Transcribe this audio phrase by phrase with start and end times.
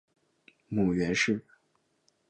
[0.67, 1.45] 母袁氏。